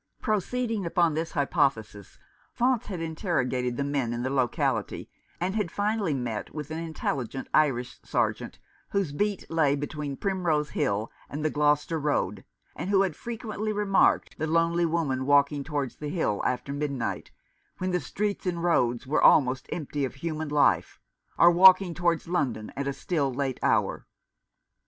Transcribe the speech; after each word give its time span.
Proceeding 0.19 0.83
upon 0.83 1.13
this 1.13 1.33
hypothesis, 1.33 2.17
Faunce 2.55 2.87
had 2.87 3.01
interrogated 3.01 3.77
the 3.77 3.83
men 3.83 4.13
in 4.13 4.23
the 4.23 4.31
locality, 4.31 5.11
and 5.39 5.53
had 5.53 5.69
finally 5.69 6.15
met 6.15 6.55
with 6.55 6.71
an 6.71 6.79
intelligent 6.79 7.47
Irish 7.53 7.99
Sergeant 8.01 8.57
whose 8.89 9.11
beat 9.11 9.45
lay 9.47 9.75
between 9.75 10.17
Primrose 10.17 10.71
Hill 10.71 11.11
and 11.29 11.45
the 11.45 11.51
Gloucester 11.51 11.99
Road, 11.99 12.43
and 12.75 12.89
who 12.89 13.03
had 13.03 13.15
frequently 13.15 13.71
remarked 13.71 14.39
the 14.39 14.47
lonely 14.47 14.87
woman 14.87 15.23
walking 15.27 15.63
towards 15.63 15.97
the 15.97 16.09
hill 16.09 16.41
after 16.43 16.73
midnight, 16.73 17.29
when 17.77 17.91
the 17.91 17.99
streets 17.99 18.47
and 18.47 18.63
roads 18.63 19.05
were 19.05 19.21
almost 19.21 19.67
empty 19.71 20.03
of 20.03 20.15
human 20.15 20.49
life, 20.49 20.99
or 21.37 21.51
walking 21.51 21.93
towards 21.93 22.27
London 22.27 22.73
at 22.75 22.87
a 22.87 22.91
still 22.93 23.31
later 23.31 23.59
hour. 23.63 24.07